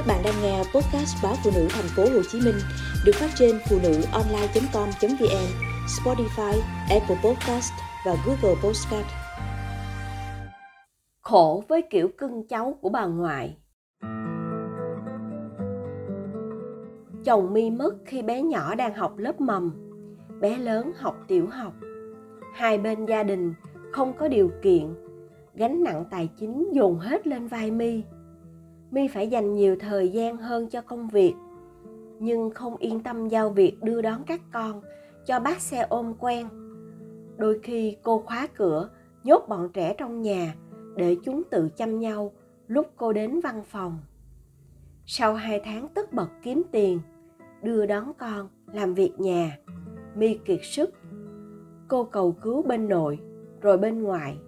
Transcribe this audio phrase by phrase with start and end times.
[0.00, 2.54] Các bạn đang nghe podcast báo phụ nữ thành phố Hồ Chí Minh
[3.04, 5.46] được phát trên phụ nữ online.com.vn,
[5.86, 7.72] Spotify, Apple Podcast
[8.06, 9.06] và Google Podcast.
[11.20, 13.56] Khổ với kiểu cưng cháu của bà ngoại.
[17.24, 19.72] Chồng mi mất khi bé nhỏ đang học lớp mầm,
[20.40, 21.72] bé lớn học tiểu học.
[22.54, 23.54] Hai bên gia đình
[23.92, 24.94] không có điều kiện,
[25.54, 28.02] gánh nặng tài chính dồn hết lên vai mi
[28.90, 31.34] mi phải dành nhiều thời gian hơn cho công việc,
[32.18, 34.82] nhưng không yên tâm giao việc đưa đón các con,
[35.26, 36.48] cho bác xe ôm quen.
[37.36, 38.90] Đôi khi cô khóa cửa,
[39.24, 40.54] nhốt bọn trẻ trong nhà,
[40.96, 42.32] để chúng tự chăm nhau
[42.66, 43.98] lúc cô đến văn phòng.
[45.06, 47.00] Sau hai tháng tất bật kiếm tiền,
[47.62, 49.58] đưa đón con làm việc nhà,
[50.14, 50.90] mi kiệt sức.
[51.88, 53.18] Cô cầu cứu bên nội,
[53.60, 54.38] rồi bên ngoài.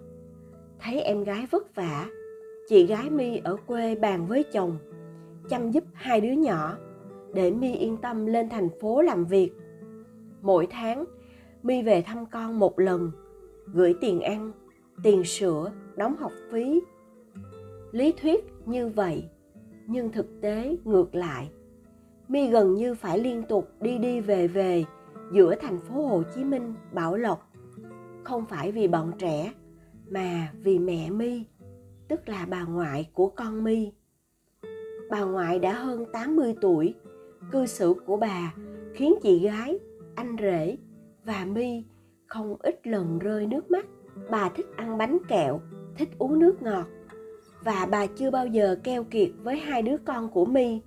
[0.79, 2.07] Thấy em gái vất vả
[2.67, 4.77] chị gái mi ở quê bàn với chồng,
[5.49, 6.77] chăm giúp hai đứa nhỏ
[7.33, 9.51] để mi yên tâm lên thành phố làm việc.
[10.41, 11.05] Mỗi tháng
[11.63, 13.11] mi về thăm con một lần,
[13.73, 14.51] gửi tiền ăn,
[15.03, 16.81] tiền sữa, đóng học phí.
[17.91, 19.29] Lý thuyết như vậy,
[19.87, 21.51] nhưng thực tế ngược lại.
[22.27, 24.83] Mi gần như phải liên tục đi đi về về
[25.33, 27.51] giữa thành phố hồ chí minh, bảo lộc.
[28.23, 29.53] Không phải vì bọn trẻ,
[30.09, 31.43] mà vì mẹ mi
[32.13, 33.91] tức là bà ngoại của con My.
[35.09, 36.95] Bà ngoại đã hơn 80 tuổi,
[37.51, 38.53] cư xử của bà
[38.93, 39.79] khiến chị gái,
[40.15, 40.77] anh rể
[41.25, 41.83] và My
[42.25, 43.85] không ít lần rơi nước mắt.
[44.29, 45.61] Bà thích ăn bánh kẹo,
[45.97, 46.85] thích uống nước ngọt
[47.63, 50.81] và bà chưa bao giờ keo kiệt với hai đứa con của My.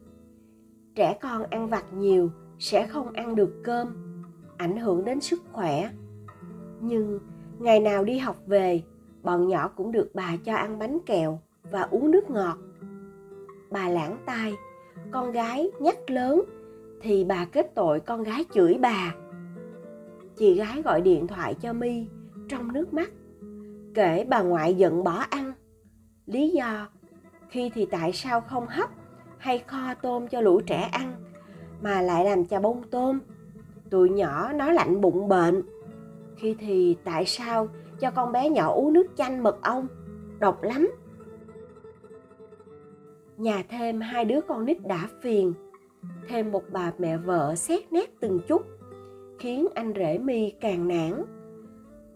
[0.94, 3.88] Trẻ con ăn vặt nhiều sẽ không ăn được cơm,
[4.56, 5.90] ảnh hưởng đến sức khỏe.
[6.80, 7.18] Nhưng
[7.58, 8.82] ngày nào đi học về
[9.26, 11.38] bọn nhỏ cũng được bà cho ăn bánh kẹo
[11.70, 12.58] và uống nước ngọt.
[13.70, 14.54] Bà lãng tai,
[15.10, 16.42] con gái nhắc lớn,
[17.00, 19.14] thì bà kết tội con gái chửi bà.
[20.36, 22.06] Chị gái gọi điện thoại cho mi
[22.48, 23.10] trong nước mắt,
[23.94, 25.52] kể bà ngoại giận bỏ ăn.
[26.26, 26.88] Lý do,
[27.48, 28.90] khi thì tại sao không hấp
[29.38, 31.12] hay kho tôm cho lũ trẻ ăn
[31.82, 33.18] mà lại làm chà bông tôm?
[33.90, 35.62] Tụi nhỏ nó lạnh bụng bệnh.
[36.36, 37.68] Khi thì tại sao
[38.00, 39.86] cho con bé nhỏ uống nước chanh mật ong.
[40.38, 40.90] Độc lắm.
[43.36, 45.54] Nhà thêm hai đứa con nít đã phiền.
[46.28, 48.62] Thêm một bà mẹ vợ xét nét từng chút,
[49.38, 51.24] khiến anh rể mi càng nản.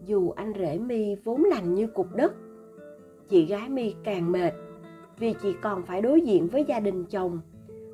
[0.05, 2.33] Dù anh rể mi vốn lành như cục đất,
[3.29, 4.53] chị gái mi càng mệt,
[5.19, 7.39] vì chị còn phải đối diện với gia đình chồng,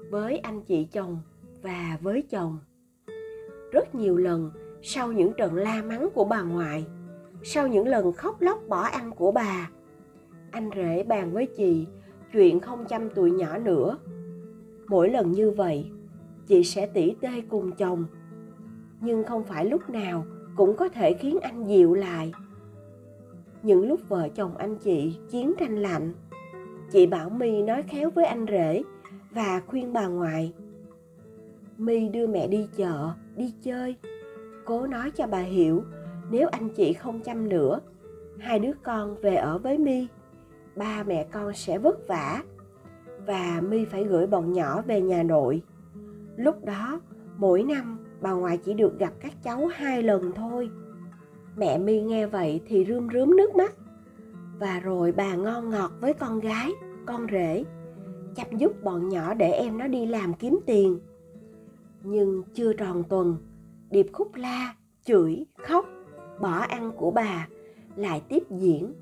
[0.10, 1.18] với anh chị chồng
[1.62, 2.58] và với chồng.
[3.72, 6.86] Rất nhiều lần, sau những trận la mắng của bà ngoại
[7.50, 9.70] sau những lần khóc lóc bỏ ăn của bà.
[10.52, 11.88] Anh rể bàn với chị,
[12.34, 13.98] chuyện không chăm tụi nhỏ nữa.
[14.88, 15.92] Mỗi lần như vậy,
[16.48, 18.06] chị sẽ tỉ tê cùng chồng.
[19.02, 20.26] Nhưng không phải lúc nào
[20.56, 22.32] cũng có thể khiến anh dịu lại.
[23.64, 26.14] Những lúc vợ chồng anh chị chiến tranh lạnh,
[26.92, 28.84] chị bảo my nói khéo với anh rể
[29.32, 30.54] và khuyên bà ngoại,
[31.78, 33.96] my đưa mẹ đi chợ, đi chơi.
[34.66, 35.84] Cố nói cho bà hiểu
[36.32, 37.80] nếu anh chị không chăm nữa,
[38.40, 40.08] hai đứa con về ở với mi
[40.78, 42.44] ba mẹ con sẽ vất vả.
[43.26, 45.62] Và mi phải gửi bọn nhỏ về nhà nội.
[46.36, 47.02] Lúc đó,
[47.38, 50.70] mỗi năm, bà ngoại chỉ được gặp các cháu hai lần thôi.
[51.58, 53.74] Mẹ mi nghe vậy thì rươm rướm nước mắt.
[54.60, 56.72] Và rồi bà ngon ngọt với con gái,
[57.06, 57.64] con rể,
[58.36, 61.00] chăm giúp bọn nhỏ để em nó đi làm kiếm tiền.
[62.04, 63.38] Nhưng chưa tròn tuần,
[63.90, 65.86] điệp khúc la, chửi, khóc
[66.42, 67.48] bỏ ăn của bà,
[67.96, 68.94] lại tiếp diễn.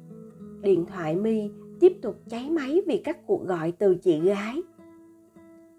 [0.62, 4.62] Điện thoại mi tiếp tục cháy máy vì các cuộc gọi từ chị gái.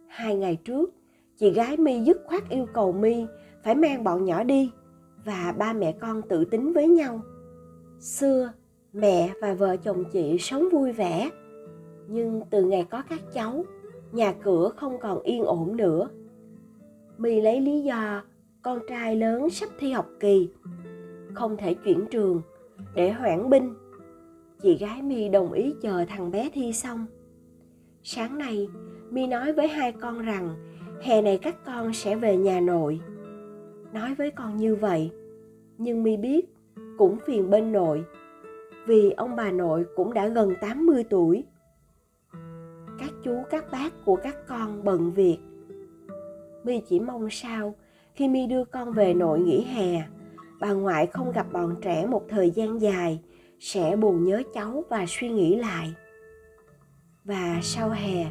[0.07, 0.95] Hai ngày trước,
[1.37, 3.27] chị gái mi dứt khoát yêu cầu mi
[3.65, 4.71] phải mang bọn nhỏ đi
[5.25, 7.21] và ba mẹ con tự tính với nhau.
[8.01, 8.53] Xưa,
[8.93, 11.31] mẹ và vợ chồng chị sống vui vẻ,
[12.09, 13.65] nhưng từ ngày có các cháu,
[14.13, 16.09] nhà cửa không còn yên ổn nữa.
[17.19, 18.23] Mi lấy lý do
[18.63, 20.49] con trai lớn sắp thi học kỳ
[21.37, 22.43] không thể chuyển trường
[22.95, 23.75] để hoãn binh
[24.63, 27.07] chị gái mi đồng ý chờ thằng bé thi xong
[28.03, 28.69] sáng nay
[29.11, 30.55] mi nói với hai con rằng
[31.03, 33.01] hè này các con sẽ về nhà nội
[33.93, 35.11] nói với con như vậy
[35.79, 36.47] nhưng mi biết
[36.99, 38.05] cũng phiền bên nội
[38.87, 41.45] vì ông bà nội cũng đã gần 80 tuổi.
[42.99, 45.39] Các chú các bác của các con bận việc.
[46.65, 47.75] Mi chỉ mong sao
[48.15, 50.03] khi Mi đưa con về nội nghỉ hè,
[50.61, 53.21] bà ngoại không gặp bọn trẻ một thời gian dài,
[53.61, 55.95] sẽ buồn nhớ cháu và suy nghĩ lại.
[57.25, 58.27] Và sau hè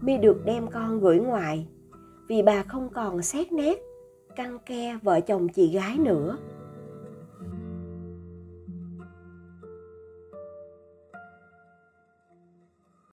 [0.00, 1.66] mi được đem con gửi ngoại.
[2.28, 3.78] Vì bà không còn xét nét,
[4.36, 6.36] căng ke vợ chồng chị gái nữa.